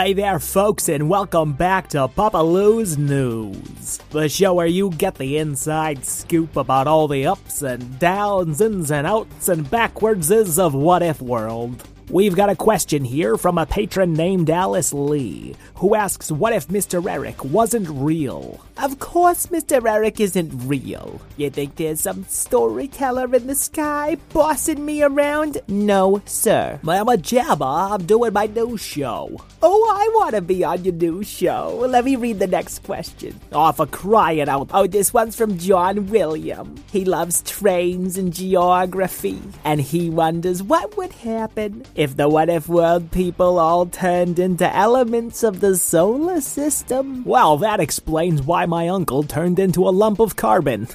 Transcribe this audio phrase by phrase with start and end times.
[0.00, 5.16] Hey there, folks, and welcome back to Papa Lou's News, the show where you get
[5.16, 10.72] the inside scoop about all the ups and downs, ins and outs, and backwardses of
[10.72, 11.86] What If World.
[12.10, 16.66] We've got a question here from a patron named Alice Lee, who asks what if
[16.66, 17.08] Mr.
[17.08, 18.58] Eric wasn't real?
[18.76, 19.88] Of course, Mr.
[19.88, 21.20] Eric isn't real.
[21.36, 25.60] You think there's some storyteller in the sky bossing me around?
[25.68, 26.80] No, sir.
[26.82, 29.40] Mama Jabba, I'm doing my new show.
[29.62, 31.84] Oh, I want to be on your new show.
[31.86, 33.38] Let me read the next question.
[33.52, 34.70] Oh, for crying out.
[34.72, 36.74] Oh, this one's from John William.
[36.90, 42.66] He loves trains and geography, and he wonders what would happen if the what if
[42.66, 47.22] world people all turned into elements of the solar system.
[47.26, 50.88] Well, that explains why my uncle turned into a lump of carbon.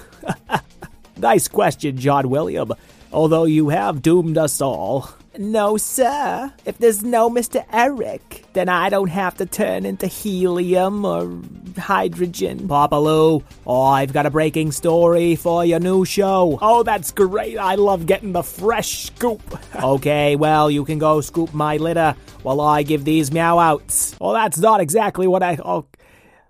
[1.17, 2.73] nice question, John William.
[3.13, 5.11] Although you have doomed us all.
[5.37, 6.53] No, sir.
[6.65, 7.65] If there's no Mr.
[7.71, 11.41] Eric, then I don't have to turn into helium or
[11.77, 12.67] hydrogen.
[12.67, 16.57] Papa Lou, oh, I've got a breaking story for your new show.
[16.61, 17.57] Oh, that's great.
[17.57, 19.41] I love getting the fresh scoop.
[19.83, 24.15] okay, well, you can go scoop my litter while I give these meow outs.
[24.19, 25.57] Well, oh, that's not exactly what I.
[25.63, 25.85] Oh,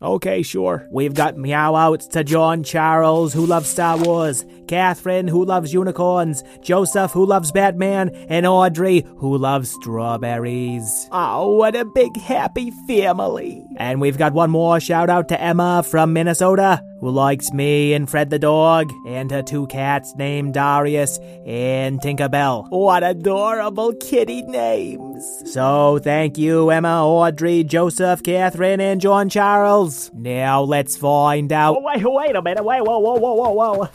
[0.01, 0.87] Okay, sure.
[0.91, 6.43] We've got meow outs to John Charles, who loves Star Wars, Catherine, who loves unicorns,
[6.61, 11.07] Joseph, who loves Batman, and Audrey, who loves strawberries.
[11.11, 13.63] Oh, what a big happy family.
[13.77, 18.09] And we've got one more shout out to Emma from Minnesota, who likes me and
[18.09, 22.69] Fred the dog, and her two cats named Darius and Tinkerbell.
[22.69, 25.51] What adorable kitty names.
[25.51, 30.11] So thank you, Emma, Audrey, Joseph, Catherine, and John Charles.
[30.13, 31.81] Now let's find out.
[31.83, 32.63] wait, wait a minute.
[32.63, 33.89] Wait, whoa, whoa, whoa, whoa, whoa.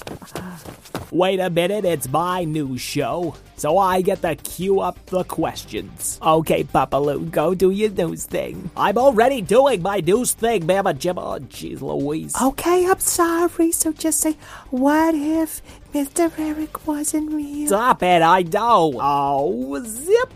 [1.12, 6.20] Wait a minute, it's my new show, so I get to queue up the questions.
[6.22, 8.70] Okay, Papa Lou, go do your news thing.
[8.76, 11.18] I'm already doing my news thing, Mama Jimma.
[11.18, 12.34] Oh, jeez Louise.
[12.40, 13.72] Okay, I'm sorry.
[13.72, 14.36] So just say,
[14.70, 15.60] what if
[15.92, 16.30] Mr.
[16.38, 17.66] Eric wasn't real?
[17.66, 18.94] Stop it, I know.
[19.00, 20.32] Oh, zip.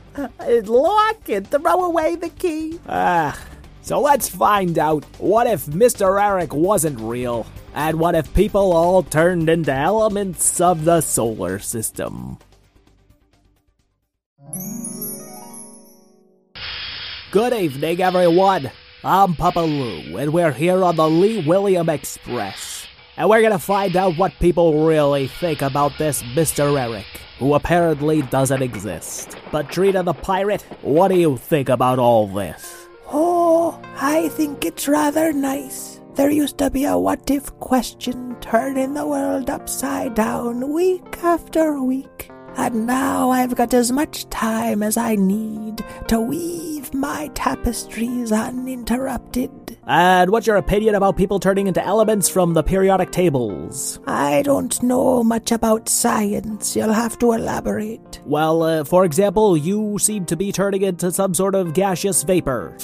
[0.66, 2.80] Lock it, throw away the key.
[2.88, 3.38] Ah.
[3.82, 6.20] So let's find out what if Mr.
[6.20, 7.46] Eric wasn't real?
[7.74, 12.38] And what if people all turned into elements of the solar system?
[17.32, 18.70] Good evening, everyone.
[19.02, 22.86] I'm Papa Lou, and we're here on the Lee William Express.
[23.16, 26.80] And we're gonna find out what people really think about this Mr.
[26.80, 27.06] Eric,
[27.40, 29.36] who apparently doesn't exist.
[29.50, 32.86] But Trina the Pirate, what do you think about all this?
[33.08, 35.93] Oh, I think it's rather nice.
[36.14, 41.82] There used to be a what if question turning the world upside down week after
[41.82, 42.30] week.
[42.56, 49.76] And now I've got as much time as I need to weave my tapestries uninterrupted.
[49.88, 53.98] And what's your opinion about people turning into elements from the periodic tables?
[54.06, 56.76] I don't know much about science.
[56.76, 58.20] You'll have to elaborate.
[58.24, 62.76] Well, uh, for example, you seem to be turning into some sort of gaseous vapor.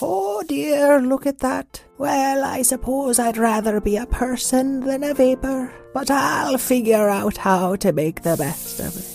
[0.00, 1.82] Oh dear, look at that.
[1.98, 7.38] Well, I suppose I'd rather be a person than a vapor, but I'll figure out
[7.38, 9.14] how to make the best of it.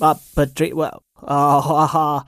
[0.00, 2.22] Uh, but, well, oh,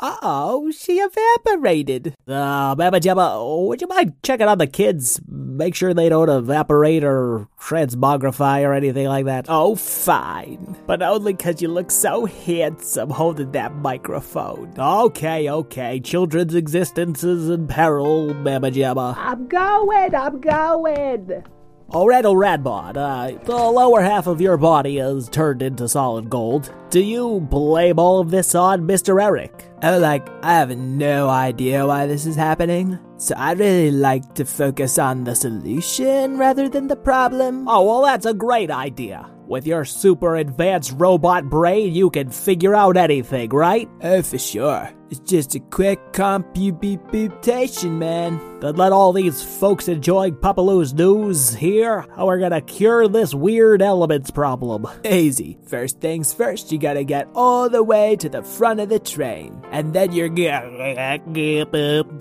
[0.00, 2.14] uh-oh, she evaporated.
[2.26, 5.20] Uh, Baba would you mind checking on the kids?
[5.28, 9.46] Make sure they don't evaporate or transmogrify or anything like that.
[9.48, 10.76] Oh, fine.
[10.86, 14.72] But only 'cause you look so handsome holding that microphone.
[14.78, 16.00] Okay, okay.
[16.00, 19.16] Children's existence is in peril, Baba Jabba.
[19.18, 21.44] I'm going, I'm going.
[21.92, 26.72] Oh, Randall Radbot, uh, the lower half of your body is turned into solid gold.
[26.90, 29.20] Do you blame all of this on Mr.
[29.20, 29.68] Eric?
[29.82, 32.96] Oh, like, I have no idea why this is happening.
[33.16, 37.68] So I'd really like to focus on the solution rather than the problem.
[37.68, 39.28] Oh, well, that's a great idea.
[39.48, 43.88] With your super advanced robot brain, you can figure out anything, right?
[44.00, 44.88] Oh, for sure.
[45.10, 48.49] It's just a quick computation, man.
[48.60, 53.34] Then let all these folks enjoying Papa Lou's news hear how we're gonna cure this
[53.34, 54.86] weird elements problem.
[55.02, 55.58] Easy.
[55.66, 59.62] First things first, you gotta get all the way to the front of the train.
[59.70, 62.20] And then you're gonna give up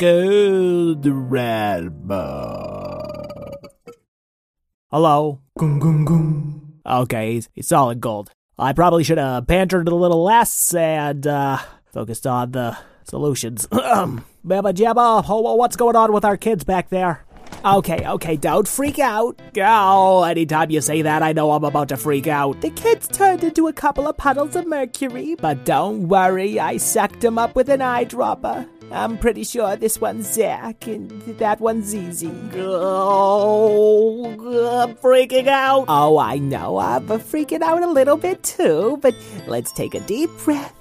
[4.91, 5.41] Hello?
[5.59, 6.61] Gung gung gung.
[6.85, 8.31] Okay, he's, he's solid gold.
[8.57, 11.57] I probably should have bantered a little less and uh,
[11.91, 13.67] focused on the solutions.
[14.43, 17.25] Baba Jabba, what's going on with our kids back there?
[17.65, 19.37] Okay, okay, don't freak out.
[19.57, 22.61] Oh, anytime you say that, I know I'm about to freak out.
[22.61, 27.19] The kids turned into a couple of puddles of mercury, but don't worry, I sucked
[27.19, 28.65] them up with an eyedropper.
[28.91, 32.31] I'm pretty sure this one's Zach and that one's Zizi.
[32.55, 35.85] Oh, I'm freaking out.
[35.89, 39.13] Oh, I know, I'm freaking out a little bit too, but
[39.47, 40.73] let's take a deep breath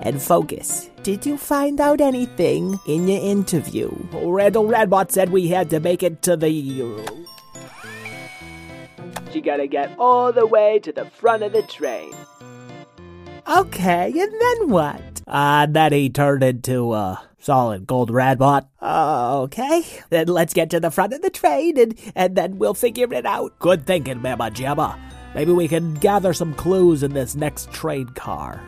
[0.00, 0.90] and focus.
[1.02, 3.90] Did you find out anything in your interview?
[4.12, 6.50] Randall Radbot said we had to make it to the.
[6.50, 7.04] You
[9.42, 12.14] gotta get all the way to the front of the train.
[13.46, 15.22] Okay, and then what?
[15.26, 18.66] Uh, then he turned into a solid gold Radbot.
[18.82, 23.12] Okay, then let's get to the front of the train and, and then we'll figure
[23.12, 23.58] it out.
[23.58, 24.98] Good thinking, Mama Jabba.
[25.34, 28.62] Maybe we can gather some clues in this next train car.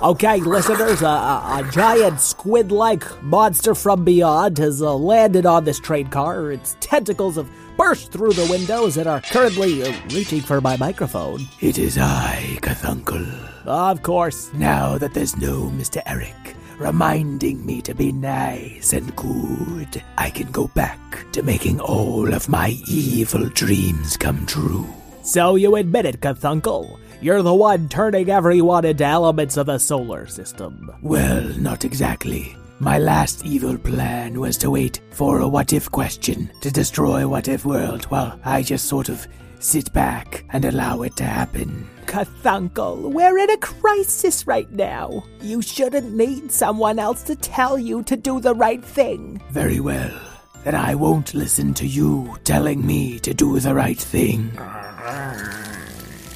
[0.00, 5.64] Okay, listeners, a, a, a giant squid like monster from beyond has uh, landed on
[5.64, 6.52] this train car.
[6.52, 11.40] Its tentacles have burst through the windows and are currently uh, reaching for my microphone.
[11.60, 13.26] It is I, Cthulhu.
[13.66, 14.52] Of course.
[14.54, 16.00] Now that there's no Mr.
[16.06, 22.32] Eric reminding me to be nice and good, I can go back to making all
[22.32, 24.86] of my evil dreams come true.
[25.28, 26.98] So you admit it, Cthulhu.
[27.20, 30.90] You're the one turning everyone into elements of the solar system.
[31.02, 32.56] Well, not exactly.
[32.78, 37.46] My last evil plan was to wait for a what if question to destroy what
[37.46, 39.26] if world while I just sort of
[39.58, 41.86] sit back and allow it to happen.
[42.06, 45.22] Cthulhu, we're in a crisis right now.
[45.42, 49.42] You shouldn't need someone else to tell you to do the right thing.
[49.50, 50.18] Very well.
[50.64, 54.50] Then I won't listen to you telling me to do the right thing.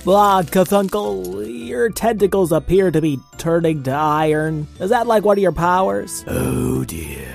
[0.05, 4.67] Blah, Cthulhu, your tentacles appear to be turning to iron.
[4.81, 6.25] Is that like one of your powers?
[6.27, 7.29] Oh dear.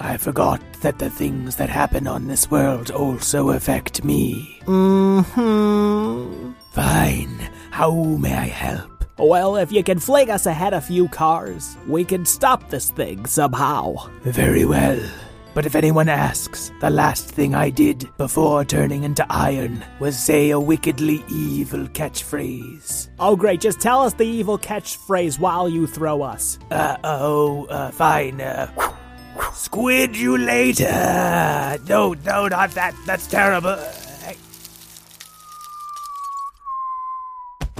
[0.00, 4.60] I forgot that the things that happen on this world also affect me.
[4.64, 6.52] Mm-hmm.
[6.72, 7.50] Fine.
[7.70, 9.04] How may I help?
[9.18, 13.24] Well, if you can fling us ahead a few cars, we can stop this thing
[13.26, 13.96] somehow.
[14.22, 15.00] Very well.
[15.56, 20.50] But if anyone asks, the last thing I did before turning into iron was say
[20.50, 23.08] a wickedly evil catchphrase.
[23.18, 23.62] Oh, great.
[23.62, 26.58] Just tell us the evil catchphrase while you throw us.
[26.70, 28.38] Uh oh, uh, fine.
[28.38, 28.68] Uh,
[29.54, 31.78] squid you later.
[31.88, 32.94] No, no, not that.
[33.06, 33.78] That's terrible.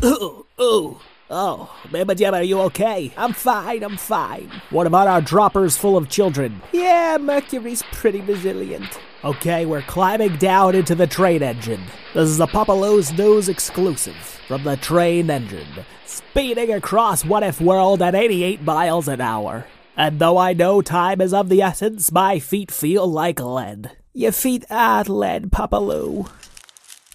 [0.03, 0.99] Ooh, ooh.
[1.29, 3.13] Oh, Mama Jim, are you okay?
[3.17, 4.49] I'm fine, I'm fine.
[4.71, 6.63] What about our droppers full of children?
[6.71, 9.01] Yeah, Mercury's pretty resilient.
[9.25, 11.83] Okay, we're climbing down into the train engine.
[12.15, 15.67] This is a Papa Lou's News exclusive from the train engine,
[16.05, 19.67] speeding across What If World at 88 miles an hour.
[19.97, 23.97] And though I know time is of the essence, my feet feel like lead.
[24.15, 26.31] Your feet are lead, Papaloo.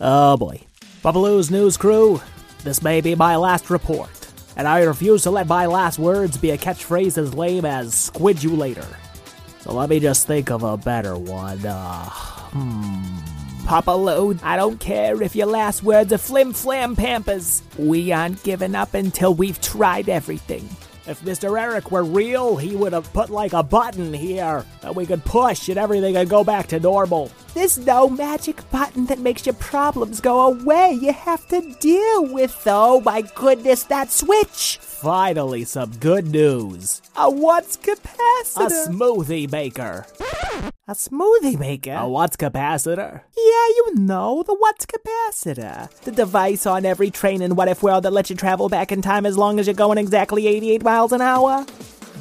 [0.01, 0.63] Oh boy.
[1.01, 2.19] Papa Lou's News crew,
[2.63, 4.09] this may be my last report,
[4.55, 8.43] and I refuse to let my last words be a catchphrase as lame as squid
[8.43, 8.85] you later.
[9.61, 11.65] So let me just think of a better one.
[11.65, 13.65] Uh, hmm.
[13.65, 17.61] Papa Lou, I don't care if your last words are flim flam pampers.
[17.77, 20.67] We aren't giving up until we've tried everything.
[21.07, 21.59] If Mr.
[21.59, 25.69] Eric were real, he would have put like a button here that we could push
[25.69, 27.31] and everything would go back to normal.
[27.53, 30.98] There's no magic button that makes your problems go away.
[31.01, 34.77] You have to deal with, oh my goodness, that switch.
[34.81, 37.01] Finally, some good news.
[37.17, 38.88] A what's capacitor?
[38.88, 40.05] A smoothie maker.
[40.88, 41.93] A smoothie maker?
[41.93, 43.22] A what's capacitor?
[43.36, 45.89] Yeah, you know, the what's capacitor.
[46.01, 49.01] The device on every train in What If World that lets you travel back in
[49.01, 51.65] time as long as you're going exactly 88 miles an hour.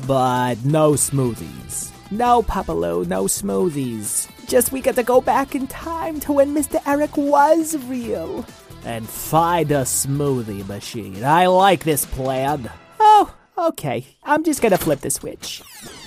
[0.08, 1.92] But no smoothies.
[2.10, 4.28] No, Papa Lou, no smoothies.
[4.50, 6.82] Just we get to go back in time to when Mr.
[6.84, 8.44] Eric was real.
[8.84, 11.24] And find a smoothie machine.
[11.24, 12.68] I like this plan.
[12.98, 14.04] Oh, okay.
[14.24, 15.62] I'm just gonna flip the switch.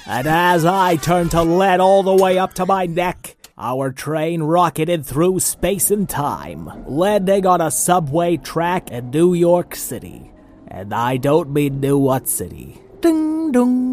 [0.06, 4.44] And as I turned to lead all the way up to my neck, our train
[4.44, 10.34] rocketed through space and time, landing on a subway track in New York City.
[10.68, 12.82] And I don't mean New What City.
[13.00, 13.93] Ding dong.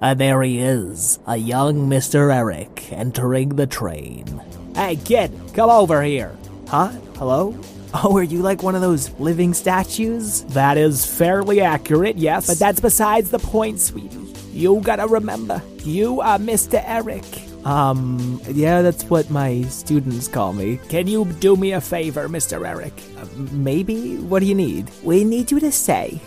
[0.00, 2.34] And there he is, a young Mr.
[2.34, 4.42] Eric, entering the train.
[4.74, 6.36] Hey, kid, come over here.
[6.68, 6.88] Huh?
[7.16, 7.56] Hello?
[7.94, 10.42] Oh, are you like one of those living statues?
[10.46, 12.48] That is fairly accurate, yes.
[12.48, 14.18] But that's besides the point, sweetie.
[14.52, 16.82] You gotta remember, you are Mr.
[16.84, 17.24] Eric.
[17.64, 20.78] Um, yeah, that's what my students call me.
[20.88, 22.66] Can you do me a favor, Mr.
[22.66, 22.92] Eric?
[23.16, 24.16] Uh, maybe?
[24.18, 24.90] What do you need?
[25.02, 26.20] We need you to say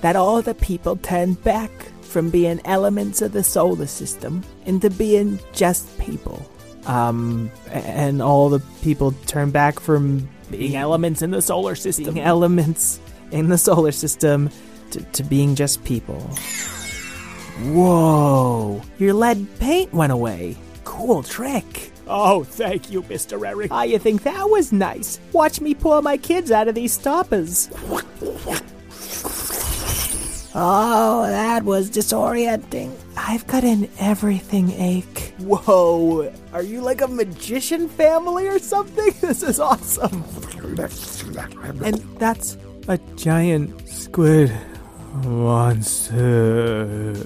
[0.00, 1.70] that all the people turned back
[2.12, 6.46] from being elements of the solar system into being just people.
[6.86, 12.14] Um, and all the people turn back from being elements in the solar system.
[12.14, 13.00] Being elements
[13.30, 14.50] in the solar system
[14.90, 16.20] to, to being just people.
[17.72, 18.82] Whoa!
[18.98, 20.56] Your lead paint went away.
[20.84, 21.92] Cool trick.
[22.08, 23.46] Oh, thank you, Mr.
[23.46, 23.70] Eric.
[23.70, 25.20] Ah, you think that was nice?
[25.32, 27.70] Watch me pull my kids out of these stoppers.
[30.54, 32.94] Oh, that was disorienting.
[33.16, 35.32] I've got an everything ache.
[35.38, 39.14] Whoa, are you like a magician family or something?
[39.20, 40.24] This is awesome.
[41.82, 44.52] And that's a giant squid
[45.24, 47.16] monster.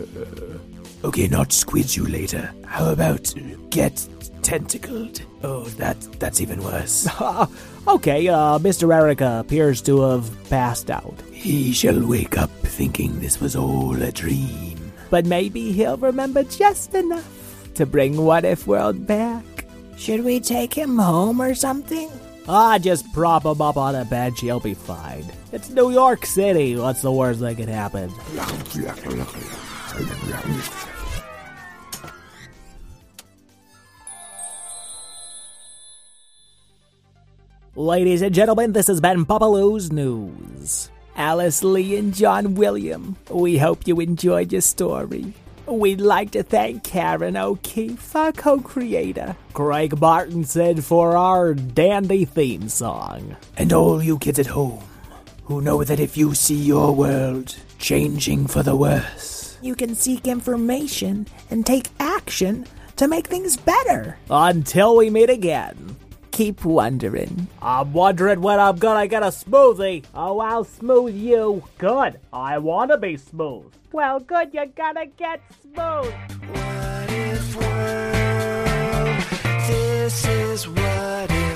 [1.04, 2.52] Okay, not squid you later.
[2.64, 3.34] How about
[3.70, 4.06] get
[4.46, 5.22] tentacled?
[5.42, 7.08] Oh, that that's even worse.
[7.88, 8.94] okay, uh, Mr.
[8.94, 11.20] Erica appears to have passed out.
[11.32, 14.92] He shall wake up thinking this was all a dream.
[15.10, 19.42] But maybe he'll remember just enough to bring What If World back.
[19.96, 22.08] Should we take him home or something?
[22.48, 25.26] Ah, just prop him up on a bench, he'll be fine.
[25.50, 28.12] It's New York City, what's the worst that could happen?
[37.76, 40.88] Ladies and gentlemen, this has been Papa Lou's News.
[41.14, 45.34] Alice Lee and John William, we hope you enjoyed your story.
[45.66, 52.70] We'd like to thank Karen O'Keefe, our co creator, Craig Martinson for our dandy theme
[52.70, 54.82] song, and all you kids at home
[55.44, 60.26] who know that if you see your world changing for the worse, you can seek
[60.26, 62.66] information and take action
[62.96, 64.16] to make things better.
[64.30, 65.96] Until we meet again
[66.36, 67.48] keep wondering.
[67.62, 70.04] I'm wondering when I'm gonna get a smoothie.
[70.14, 71.62] Oh, I'll smooth you.
[71.78, 72.20] Good.
[72.30, 73.72] I wanna be smooth.
[73.90, 76.12] Well, good, you're gonna get smooth.
[76.52, 79.24] What if world?
[79.66, 81.55] This is what if.